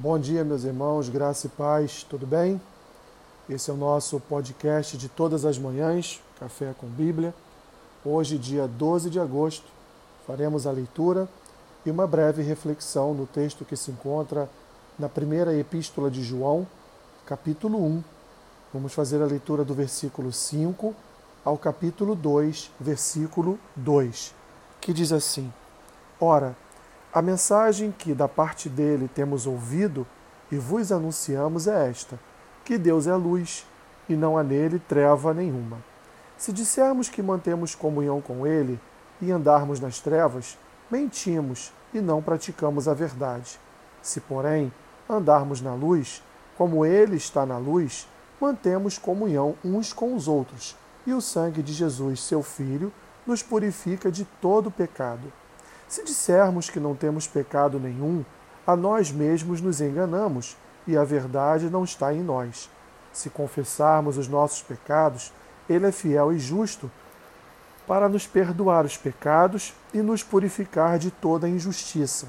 Bom 0.00 0.16
dia, 0.16 0.44
meus 0.44 0.62
irmãos, 0.62 1.08
graça 1.08 1.48
e 1.48 1.50
paz, 1.50 2.06
tudo 2.08 2.24
bem? 2.24 2.60
Esse 3.50 3.68
é 3.68 3.74
o 3.74 3.76
nosso 3.76 4.20
podcast 4.20 4.96
de 4.96 5.08
todas 5.08 5.44
as 5.44 5.58
manhãs, 5.58 6.22
Café 6.38 6.72
com 6.78 6.86
Bíblia. 6.86 7.34
Hoje, 8.04 8.38
dia 8.38 8.68
12 8.68 9.10
de 9.10 9.18
agosto, 9.18 9.66
faremos 10.24 10.68
a 10.68 10.70
leitura 10.70 11.28
e 11.84 11.90
uma 11.90 12.06
breve 12.06 12.42
reflexão 12.42 13.12
no 13.12 13.26
texto 13.26 13.64
que 13.64 13.76
se 13.76 13.90
encontra 13.90 14.48
na 14.96 15.08
primeira 15.08 15.52
epístola 15.52 16.08
de 16.08 16.22
João, 16.22 16.64
capítulo 17.26 17.84
1. 17.84 18.04
Vamos 18.72 18.94
fazer 18.94 19.20
a 19.20 19.26
leitura 19.26 19.64
do 19.64 19.74
versículo 19.74 20.32
5 20.32 20.94
ao 21.44 21.58
capítulo 21.58 22.14
2, 22.14 22.70
versículo 22.78 23.58
2, 23.74 24.32
que 24.80 24.92
diz 24.92 25.10
assim: 25.10 25.52
Ora, 26.20 26.56
a 27.12 27.22
mensagem 27.22 27.90
que 27.90 28.12
da 28.12 28.28
parte 28.28 28.68
dele 28.68 29.08
temos 29.08 29.46
ouvido 29.46 30.06
e 30.52 30.56
vos 30.56 30.92
anunciamos 30.92 31.66
é 31.66 31.88
esta: 31.88 32.18
que 32.64 32.76
Deus 32.76 33.06
é 33.06 33.14
luz 33.14 33.66
e 34.08 34.14
não 34.14 34.36
há 34.36 34.42
nele 34.42 34.78
treva 34.78 35.32
nenhuma. 35.32 35.78
Se 36.36 36.52
dissermos 36.52 37.08
que 37.08 37.22
mantemos 37.22 37.74
comunhão 37.74 38.20
com 38.20 38.46
ele 38.46 38.78
e 39.20 39.30
andarmos 39.30 39.80
nas 39.80 40.00
trevas, 40.00 40.58
mentimos 40.90 41.72
e 41.92 42.00
não 42.00 42.22
praticamos 42.22 42.86
a 42.86 42.94
verdade. 42.94 43.58
Se, 44.02 44.20
porém, 44.20 44.72
andarmos 45.08 45.60
na 45.60 45.74
luz, 45.74 46.22
como 46.56 46.84
ele 46.84 47.16
está 47.16 47.46
na 47.46 47.56
luz, 47.56 48.06
mantemos 48.40 48.98
comunhão 48.98 49.56
uns 49.64 49.92
com 49.92 50.14
os 50.14 50.28
outros, 50.28 50.76
e 51.06 51.12
o 51.12 51.20
sangue 51.20 51.62
de 51.62 51.72
Jesus, 51.72 52.22
seu 52.22 52.42
Filho, 52.42 52.92
nos 53.26 53.42
purifica 53.42 54.10
de 54.10 54.24
todo 54.40 54.70
pecado. 54.70 55.32
Se 55.88 56.04
dissermos 56.04 56.68
que 56.68 56.78
não 56.78 56.94
temos 56.94 57.26
pecado 57.26 57.80
nenhum, 57.80 58.22
a 58.66 58.76
nós 58.76 59.10
mesmos 59.10 59.62
nos 59.62 59.80
enganamos 59.80 60.54
e 60.86 60.96
a 60.96 61.02
verdade 61.02 61.70
não 61.70 61.82
está 61.82 62.12
em 62.12 62.22
nós. 62.22 62.68
Se 63.10 63.30
confessarmos 63.30 64.18
os 64.18 64.28
nossos 64.28 64.62
pecados, 64.62 65.32
Ele 65.68 65.86
é 65.86 65.92
fiel 65.92 66.32
e 66.32 66.38
justo 66.38 66.90
para 67.86 68.06
nos 68.06 68.26
perdoar 68.26 68.84
os 68.84 68.98
pecados 68.98 69.72
e 69.94 70.02
nos 70.02 70.22
purificar 70.22 70.98
de 70.98 71.10
toda 71.10 71.48
injustiça. 71.48 72.28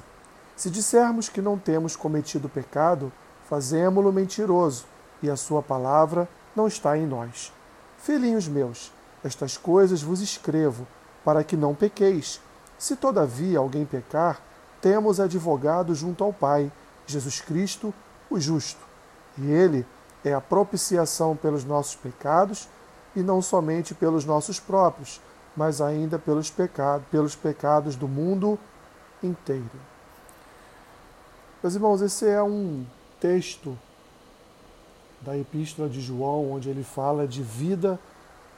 Se 0.55 0.69
dissermos 0.69 1.27
que 1.27 1.41
não 1.41 1.57
temos 1.57 1.97
cometido 1.97 2.47
pecado, 2.47 3.11
fazemo-lo 3.49 4.13
mentiroso 4.13 4.85
e 5.21 5.29
a 5.29 5.35
Sua 5.35 5.61
palavra 5.61 6.29
não 6.55 6.65
está 6.65 6.97
em 6.97 7.05
nós. 7.05 7.51
Filhinhos 7.97 8.47
meus, 8.47 8.93
estas 9.21 9.57
coisas 9.57 10.01
vos 10.01 10.21
escrevo 10.21 10.87
para 11.25 11.43
que 11.43 11.57
não 11.57 11.75
pequeis. 11.75 12.39
Se 12.79 12.95
todavia 12.95 13.59
alguém 13.59 13.85
pecar, 13.85 14.41
temos 14.81 15.19
advogado 15.19 15.93
junto 15.93 16.23
ao 16.23 16.31
Pai, 16.31 16.71
Jesus 17.05 17.41
Cristo, 17.41 17.93
o 18.29 18.39
justo. 18.39 18.79
E 19.37 19.51
ele 19.51 19.85
é 20.23 20.33
a 20.33 20.39
propiciação 20.39 21.35
pelos 21.35 21.65
nossos 21.65 21.95
pecados, 21.95 22.69
e 23.15 23.21
não 23.21 23.41
somente 23.41 23.93
pelos 23.93 24.23
nossos 24.23 24.59
próprios, 24.59 25.19
mas 25.57 25.81
ainda 25.81 26.17
pelos 26.17 26.49
pecados, 26.49 27.05
pelos 27.09 27.35
pecados 27.35 27.95
do 27.97 28.07
mundo 28.07 28.57
inteiro. 29.21 29.69
Meus 31.61 31.75
irmãos, 31.75 32.01
esse 32.01 32.25
é 32.25 32.41
um 32.41 32.85
texto 33.19 33.77
da 35.19 35.37
Epístola 35.37 35.89
de 35.89 35.99
João, 35.99 36.53
onde 36.53 36.69
ele 36.69 36.83
fala 36.83 37.27
de 37.27 37.41
vida, 37.43 37.99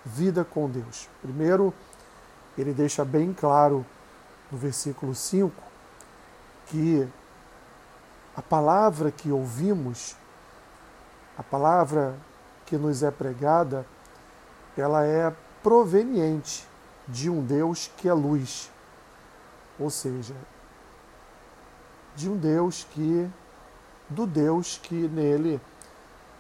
vida 0.06 0.44
com 0.44 0.70
Deus. 0.70 1.10
Primeiro, 1.24 1.74
ele 2.56 2.74
deixa 2.74 3.04
bem 3.04 3.34
claro 3.34 3.84
no 4.52 4.58
versículo 4.58 5.16
5, 5.16 5.54
que 6.68 7.08
a 8.36 8.42
palavra 8.42 9.12
que 9.12 9.32
ouvimos, 9.32 10.16
a 11.38 11.44
palavra 11.44 12.16
que 12.66 12.78
nos 12.78 13.04
é 13.04 13.12
pregada, 13.12 13.86
ela 14.78 15.06
é 15.06 15.34
proveniente 15.64 16.68
de 17.08 17.30
um 17.30 17.44
Deus 17.44 17.90
que 17.98 18.08
é 18.08 18.14
luz. 18.14 18.70
Ou 19.80 19.90
seja, 19.90 20.36
de 22.16 22.30
um 22.30 22.38
Deus 22.38 22.86
que 22.92 23.30
do 24.10 24.28
Deus 24.28 24.78
que 24.78 25.08
nele 25.08 25.60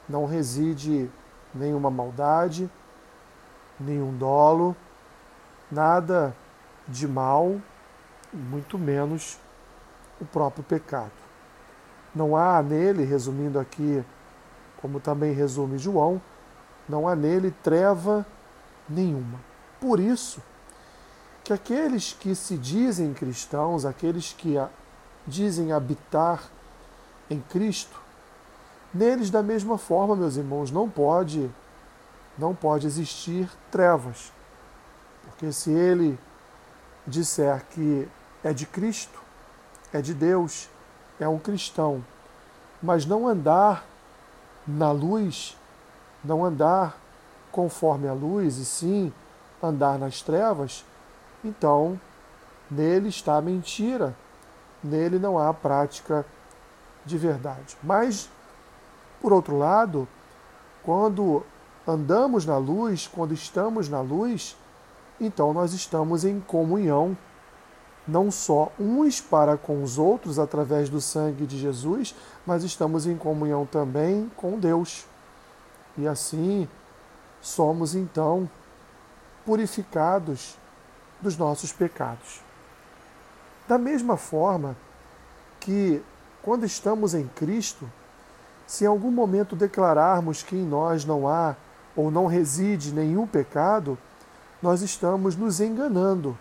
não 0.08 0.26
reside 0.26 1.10
nenhuma 1.54 1.90
maldade, 1.90 2.70
nenhum 3.80 4.16
dolo, 4.18 4.76
nada 5.72 6.36
de 6.88 7.08
mal 7.08 7.62
muito 8.34 8.78
menos 8.78 9.40
o 10.20 10.26
próprio 10.26 10.64
pecado. 10.64 11.12
Não 12.14 12.36
há 12.36 12.62
nele, 12.62 13.04
resumindo 13.04 13.60
aqui, 13.60 14.04
como 14.82 15.00
também 15.00 15.34
resume 15.34 15.78
João, 15.78 16.22
não 16.88 17.08
há 17.08 17.16
nele 17.16 17.52
treva 17.64 18.26
nenhuma. 18.90 19.40
Por 19.80 20.00
isso, 20.00 20.42
que 21.44 21.54
aqueles 21.54 22.14
que 22.14 22.36
se 22.36 22.58
dizem 22.58 23.14
cristãos, 23.14 23.86
aqueles 23.86 24.34
que 24.34 24.56
dizem 25.26 25.72
habitar 25.72 26.44
em 27.30 27.40
Cristo, 27.40 28.00
neles 28.94 29.30
da 29.30 29.42
mesma 29.42 29.78
forma, 29.78 30.16
meus 30.16 30.36
irmãos, 30.36 30.72
não 30.72 30.90
pode 30.90 31.50
não 32.38 32.56
pode 32.56 32.88
existir 32.88 33.50
trevas. 33.70 34.32
Porque 35.24 35.52
se 35.52 35.70
ele 35.72 36.18
disser 37.06 37.64
que 37.70 38.08
é 38.44 38.54
de 38.54 38.66
Cristo, 38.66 39.20
é 39.94 40.02
de 40.02 40.14
Deus, 40.14 40.70
é 41.20 41.28
um 41.28 41.38
cristão. 41.38 42.04
Mas 42.82 43.06
não 43.06 43.28
andar 43.28 43.86
na 44.68 44.92
luz, 44.92 45.58
não 46.24 46.44
andar 46.44 46.98
conforme 47.52 48.08
a 48.08 48.14
luz, 48.14 48.58
e 48.58 48.66
sim 48.66 49.14
andar 49.62 50.00
nas 50.00 50.22
trevas, 50.22 50.86
então 51.44 52.00
nele 52.70 53.10
está 53.10 53.38
a 53.38 53.42
mentira, 53.42 54.16
nele 54.84 55.20
não 55.20 55.38
há 55.38 55.54
prática 55.54 56.26
de 57.06 57.18
verdade. 57.18 57.78
Mas, 57.84 58.30
por 59.22 59.34
outro 59.34 59.58
lado, 59.58 60.08
quando 60.84 61.44
andamos 61.88 62.46
na 62.46 62.58
luz, 62.58 63.08
quando 63.08 63.34
estamos 63.34 63.90
na 63.90 64.02
luz, 64.02 64.56
então 65.20 65.54
nós 65.54 65.74
estamos 65.74 66.24
em 66.26 66.40
comunhão 66.40 67.16
não 68.08 68.32
só 68.32 68.72
uns 68.80 69.22
para 69.22 69.58
com 69.58 69.84
os 69.84 69.98
outros 69.98 70.40
através 70.40 70.90
do 70.90 71.00
sangue 71.00 71.46
de 71.46 71.58
Jesus, 71.58 72.16
mas 72.46 72.64
estamos 72.64 73.06
em 73.06 73.16
comunhão 73.16 73.66
também 73.66 74.32
com 74.36 74.60
Deus. 74.60 75.06
E 75.98 76.08
assim 76.08 76.68
somos 77.42 77.96
então 77.96 78.50
purificados 79.46 80.58
dos 81.22 81.38
nossos 81.38 81.72
pecados. 81.72 82.42
Da 83.68 83.78
mesma 83.78 84.18
forma 84.18 84.76
que, 85.60 86.02
quando 86.42 86.66
estamos 86.66 87.14
em 87.14 87.28
Cristo, 87.28 87.90
se 88.66 88.84
em 88.84 88.88
algum 88.88 89.12
momento 89.12 89.56
declararmos 89.56 90.44
que 90.44 90.56
em 90.56 90.66
nós 90.66 91.06
não 91.06 91.28
há 91.28 91.56
ou 91.96 92.10
não 92.10 92.26
reside 92.26 92.94
nenhum 92.94 93.28
pecado, 93.28 93.98
nós 94.62 94.82
estamos 94.82 95.36
nos 95.36 95.60
enganando 95.60 96.38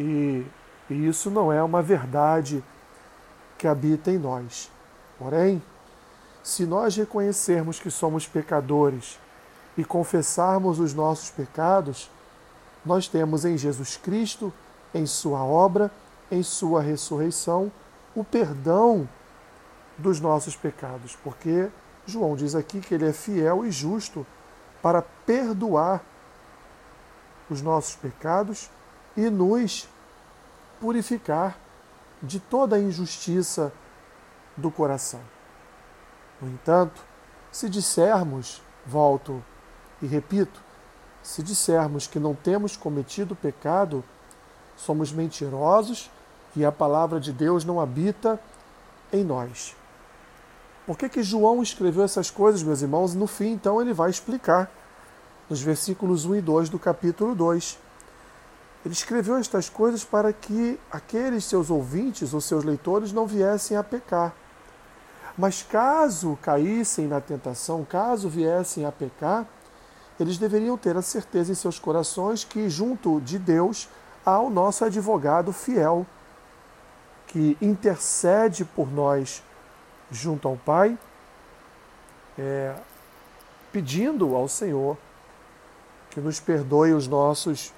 e, 0.00 0.46
e 0.88 1.06
isso 1.06 1.30
não 1.30 1.52
é 1.52 1.62
uma 1.62 1.82
verdade 1.82 2.64
que 3.58 3.68
habita 3.68 4.10
em 4.10 4.18
nós. 4.18 4.70
Porém, 5.18 5.62
se 6.42 6.64
nós 6.64 6.96
reconhecermos 6.96 7.78
que 7.78 7.90
somos 7.90 8.26
pecadores 8.26 9.18
e 9.76 9.84
confessarmos 9.84 10.78
os 10.78 10.94
nossos 10.94 11.30
pecados, 11.30 12.10
nós 12.84 13.06
temos 13.06 13.44
em 13.44 13.58
Jesus 13.58 13.98
Cristo, 13.98 14.52
em 14.94 15.04
Sua 15.04 15.44
obra, 15.44 15.90
em 16.30 16.42
Sua 16.42 16.80
ressurreição, 16.80 17.70
o 18.14 18.24
perdão 18.24 19.06
dos 19.98 20.18
nossos 20.18 20.56
pecados, 20.56 21.16
porque 21.22 21.68
João 22.06 22.34
diz 22.34 22.54
aqui 22.54 22.80
que 22.80 22.94
Ele 22.94 23.06
é 23.06 23.12
fiel 23.12 23.66
e 23.66 23.70
justo 23.70 24.26
para 24.80 25.02
perdoar 25.02 26.02
os 27.50 27.60
nossos 27.60 27.94
pecados 27.96 28.70
e 29.16 29.28
nos 29.28 29.86
purificar 30.80 31.58
de 32.22 32.40
toda 32.40 32.76
a 32.76 32.80
injustiça 32.80 33.72
do 34.56 34.70
coração. 34.70 35.20
No 36.40 36.48
entanto, 36.48 37.02
se 37.52 37.68
dissermos, 37.68 38.62
volto 38.86 39.42
e 40.00 40.06
repito, 40.06 40.60
se 41.22 41.42
dissermos 41.42 42.06
que 42.06 42.18
não 42.18 42.34
temos 42.34 42.76
cometido 42.76 43.36
pecado, 43.36 44.02
somos 44.76 45.12
mentirosos 45.12 46.10
e 46.56 46.64
a 46.64 46.72
palavra 46.72 47.20
de 47.20 47.32
Deus 47.32 47.64
não 47.64 47.80
habita 47.80 48.40
em 49.12 49.22
nós. 49.22 49.76
Por 50.86 50.96
que, 50.96 51.08
que 51.08 51.22
João 51.22 51.62
escreveu 51.62 52.02
essas 52.02 52.30
coisas, 52.30 52.62
meus 52.62 52.82
irmãos? 52.82 53.14
No 53.14 53.26
fim, 53.26 53.52
então, 53.52 53.80
ele 53.80 53.92
vai 53.92 54.10
explicar, 54.10 54.70
nos 55.48 55.60
versículos 55.60 56.24
1 56.24 56.36
e 56.36 56.40
2 56.40 56.68
do 56.68 56.78
capítulo 56.78 57.34
2. 57.34 57.78
Ele 58.84 58.94
escreveu 58.94 59.36
estas 59.36 59.68
coisas 59.68 60.04
para 60.04 60.32
que 60.32 60.78
aqueles 60.90 61.44
seus 61.44 61.70
ouvintes 61.70 62.32
ou 62.32 62.40
seus 62.40 62.64
leitores 62.64 63.12
não 63.12 63.26
viessem 63.26 63.76
a 63.76 63.82
pecar. 63.82 64.34
Mas 65.36 65.62
caso 65.62 66.38
caíssem 66.42 67.06
na 67.06 67.20
tentação, 67.20 67.84
caso 67.84 68.28
viessem 68.28 68.84
a 68.84 68.92
pecar, 68.92 69.46
eles 70.18 70.36
deveriam 70.36 70.76
ter 70.76 70.96
a 70.96 71.02
certeza 71.02 71.52
em 71.52 71.54
seus 71.54 71.78
corações 71.78 72.44
que, 72.44 72.68
junto 72.68 73.20
de 73.20 73.38
Deus, 73.38 73.88
há 74.24 74.38
o 74.38 74.50
nosso 74.50 74.84
advogado 74.84 75.52
fiel, 75.52 76.06
que 77.26 77.56
intercede 77.60 78.64
por 78.64 78.90
nós 78.90 79.42
junto 80.10 80.48
ao 80.48 80.56
Pai, 80.56 80.98
é, 82.38 82.74
pedindo 83.72 84.34
ao 84.34 84.48
Senhor 84.48 84.98
que 86.10 86.20
nos 86.20 86.40
perdoe 86.40 86.92
os 86.92 87.06
nossos, 87.06 87.72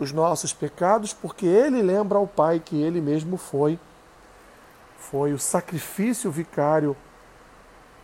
os 0.00 0.12
nossos 0.12 0.52
pecados, 0.52 1.12
porque 1.12 1.46
Ele 1.46 1.82
lembra 1.82 2.18
ao 2.18 2.26
Pai 2.26 2.58
que 2.58 2.80
Ele 2.80 3.00
mesmo 3.00 3.36
foi, 3.36 3.78
foi 4.98 5.32
o 5.32 5.38
sacrifício 5.38 6.30
vicário 6.30 6.96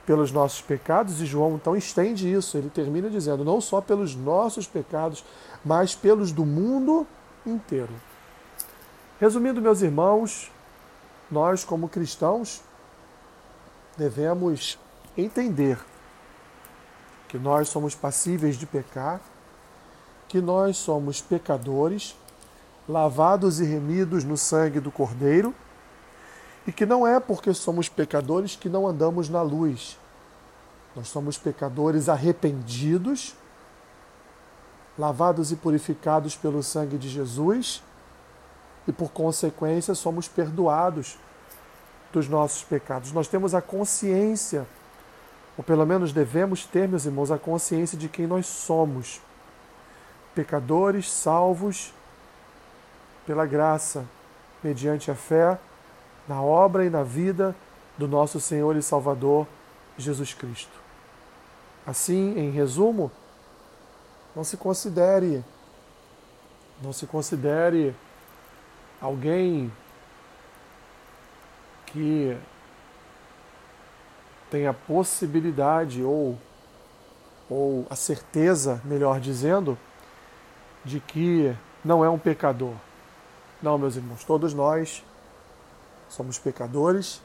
pelos 0.05 0.31
nossos 0.31 0.61
pecados, 0.61 1.21
e 1.21 1.27
João 1.27 1.57
então 1.57 1.75
estende 1.75 2.33
isso, 2.33 2.57
ele 2.57 2.71
termina 2.71 3.11
dizendo, 3.11 3.45
não 3.45 3.61
só 3.61 3.81
pelos 3.81 4.15
nossos 4.15 4.65
pecados, 4.67 5.25
mas 5.65 5.97
pelos 5.97 6.31
do 6.31 6.47
mundo 6.47 7.05
inteiro. 7.45 7.93
Resumindo, 9.21 9.61
meus 9.61 9.83
irmãos, 9.83 10.53
nós, 11.29 11.65
como 11.65 11.89
cristãos, 11.89 12.63
devemos 13.97 14.79
entender 15.17 15.79
que 17.27 17.37
nós 17.37 17.69
somos 17.69 17.95
passíveis 17.95 18.57
de 18.57 18.65
pecar, 18.65 19.21
que 20.29 20.41
nós 20.41 20.77
somos 20.77 21.21
pecadores, 21.21 22.17
lavados 22.89 23.61
e 23.61 23.65
remidos 23.65 24.25
no 24.25 24.37
sangue 24.37 24.81
do 24.81 24.91
Cordeiro 24.91 25.55
e 26.67 26.73
que 26.73 26.85
não 26.85 27.07
é 27.07 27.21
porque 27.21 27.55
somos 27.55 27.89
pecadores 27.89 28.57
que 28.57 28.69
não 28.69 28.87
andamos 28.87 29.29
na 29.29 29.41
luz. 29.41 29.97
Nós 30.97 31.09
somos 31.09 31.39
pecadores 31.39 32.09
arrependidos, 32.09 33.35
lavados 34.99 35.53
e 35.53 35.57
purificados 35.57 36.35
pelo 36.35 36.63
sangue 36.63 36.99
de 36.99 37.09
Jesus, 37.09 37.83
e 38.89 38.93
por 38.93 39.11
consequência 39.11 39.95
somos 39.95 40.27
perdoados 40.27 41.19
dos 42.13 42.29
nossos 42.29 42.65
pecados. 42.65 43.13
Nós 43.13 43.29
temos 43.29 43.55
a 43.55 43.61
consciência, 43.61 44.67
ou 45.57 45.63
pelo 45.63 45.85
menos 45.85 46.13
devemos 46.13 46.65
ter, 46.65 46.89
meus 46.89 47.05
irmãos, 47.05 47.31
a 47.31 47.39
consciência 47.39 47.99
de 47.99 48.09
quem 48.09 48.27
nós 48.27 48.47
somos. 48.47 49.21
Pecadores 50.37 51.11
salvos 51.11 51.93
pela 53.27 53.47
graça, 53.47 54.05
mediante 54.63 55.11
a 55.11 55.15
fé 55.15 55.59
na 56.29 56.43
obra 56.43 56.85
e 56.85 56.91
na 56.91 57.03
vida 57.03 57.57
do 57.97 58.07
nosso 58.07 58.39
Senhor 58.39 58.77
e 58.77 58.83
Salvador 58.83 59.49
Jesus 59.97 60.35
Cristo. 60.35 60.79
Assim, 61.87 62.39
em 62.39 62.51
resumo, 62.51 63.11
não 64.35 64.45
se 64.45 64.57
considere 64.57 65.43
não 66.83 66.93
se 66.93 67.07
considere 67.07 67.97
alguém 69.01 69.73
que 71.87 72.37
tem 74.51 74.67
a 74.67 74.75
possibilidade 74.75 76.03
ou 76.03 76.39
ou 77.49 77.87
a 77.89 77.95
certeza, 77.95 78.83
melhor 78.85 79.21
dizendo, 79.21 79.79
de 80.87 81.01
que 81.01 81.55
não 81.85 82.03
é 82.03 82.09
um 82.09 82.19
pecador. 82.19 82.73
Não, 83.61 83.77
meus 83.77 83.97
irmãos, 83.97 84.25
todos 84.25 84.55
nós 84.55 85.05
Somos 86.09 86.39
pecadores 86.39 87.21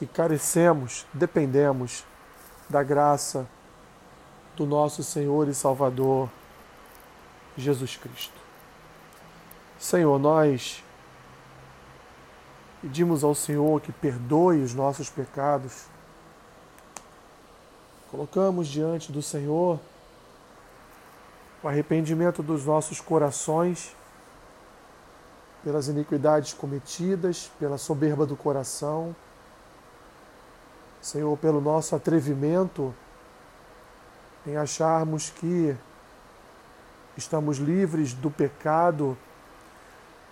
e 0.00 0.06
carecemos, 0.06 1.06
dependemos 1.12 2.04
da 2.68 2.82
graça 2.82 3.46
do 4.56 4.66
nosso 4.66 5.02
Senhor 5.02 5.48
e 5.48 5.54
Salvador 5.54 6.28
Jesus 7.56 7.96
Cristo. 7.96 8.34
Senhor, 9.78 10.18
nós 10.18 10.82
pedimos 12.82 13.22
ao 13.22 13.34
Senhor 13.34 13.80
que 13.80 13.92
perdoe 13.92 14.62
os 14.62 14.74
nossos 14.74 15.08
pecados. 15.08 15.84
Colocamos 18.10 18.68
diante 18.68 19.12
do 19.12 19.22
Senhor 19.22 19.78
o 21.66 21.68
arrependimento 21.68 22.44
dos 22.44 22.64
nossos 22.64 23.00
corações 23.00 23.92
pelas 25.64 25.88
iniquidades 25.88 26.52
cometidas, 26.52 27.50
pela 27.58 27.76
soberba 27.76 28.24
do 28.24 28.36
coração. 28.36 29.16
Senhor, 31.02 31.36
pelo 31.38 31.60
nosso 31.60 31.96
atrevimento 31.96 32.94
em 34.46 34.56
acharmos 34.56 35.28
que 35.28 35.76
estamos 37.16 37.58
livres 37.58 38.12
do 38.12 38.30
pecado, 38.30 39.18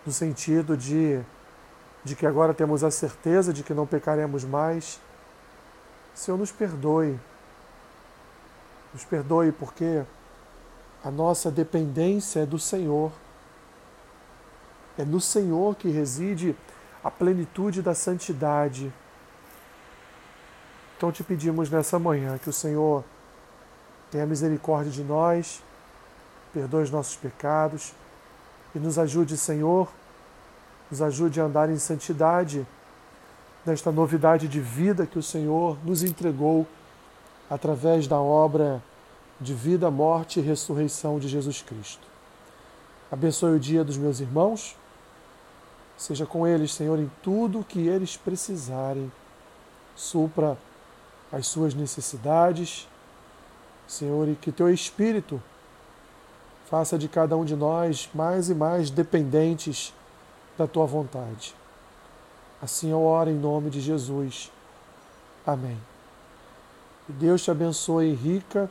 no 0.07 0.13
sentido 0.13 0.77
de, 0.77 1.21
de 2.05 2.15
que 2.15 2.27
agora 2.27 2.55
temos 2.55 2.85
a 2.85 2.93
certeza 2.93 3.53
de 3.53 3.65
que 3.65 3.75
não 3.75 3.89
pecaremos 3.89 4.45
mais. 4.45 5.01
Senhor, 6.15 6.37
nos 6.37 6.53
perdoe. 6.53 7.19
Nos 8.93 9.05
perdoe 9.05 9.51
porque 9.51 10.05
a 11.05 11.11
nossa 11.11 11.51
dependência 11.51 12.41
é 12.41 12.47
do 12.47 12.59
Senhor. 12.59 13.12
É 14.97 15.05
no 15.05 15.21
Senhor 15.21 15.77
que 15.77 15.89
reside 15.89 16.56
a 17.03 17.11
plenitude 17.11 17.83
da 17.83 17.95
santidade. 17.95 18.91
Então 20.97 21.12
te 21.12 21.23
pedimos 21.23 21.69
nessa 21.69 21.99
manhã 21.99 22.39
que 22.39 22.49
o 22.49 22.53
Senhor 22.53 23.05
tenha 24.11 24.25
misericórdia 24.25 24.91
de 24.91 25.03
nós, 25.03 25.62
perdoe 26.55 26.85
os 26.85 26.91
nossos 26.91 27.17
pecados 27.17 27.93
e 28.75 28.79
nos 28.79 28.99
ajude, 28.99 29.37
Senhor, 29.37 29.93
nos 30.91 31.03
ajude 31.03 31.39
a 31.39 31.45
andar 31.45 31.69
em 31.69 31.77
santidade 31.77 32.67
nesta 33.67 33.93
novidade 33.93 34.49
de 34.49 34.61
vida 34.61 35.07
que 35.07 35.19
o 35.19 35.23
Senhor 35.23 35.77
nos 35.85 36.03
entregou 36.03 36.67
através 37.50 38.07
da 38.07 38.19
obra 38.19 38.83
de 39.41 39.55
vida, 39.55 39.91
morte 39.91 40.41
e 40.41 40.43
ressurreição 40.43 41.19
de 41.19 41.29
Jesus 41.29 41.63
Cristo. 41.63 42.07
Abençoe 43.11 43.57
o 43.57 43.61
dia 43.61 43.85
dos 43.85 43.97
meus 43.97 44.21
irmãos 44.21 44.77
Seja 45.97 46.27
com 46.27 46.47
eles, 46.47 46.73
Senhor, 46.73 46.99
em 46.99 47.11
tudo 47.23 47.61
o 47.61 47.65
que 47.65 47.87
eles 47.87 48.17
precisarem. 48.17 49.11
Supra 49.95 50.59
as 51.33 51.47
suas 51.47 51.75
necessidades, 51.75 52.88
Senhor, 53.87 54.29
e 54.29 54.35
que 54.35 54.50
teu 54.50 54.69
Espírito 54.73 55.41
faça 56.67 56.99
de 56.99 57.09
cada 57.09 57.37
um 57.37 57.45
de 57.45 57.55
nós 57.55 58.09
mais 58.12 58.50
e 58.50 58.55
mais 58.55 58.91
dependentes 58.91 59.95
da 60.59 60.67
tua 60.67 60.87
vontade. 60.87 61.55
Assim 62.61 62.91
eu 62.91 63.03
oro 63.03 63.31
em 63.31 63.38
nome 63.38 63.71
de 63.71 63.81
Jesus. 63.81 64.50
Amém. 65.47 65.79
Que 67.07 67.12
Deus 67.12 67.43
te 67.43 67.50
abençoe 67.50 68.12
rica 68.14 68.71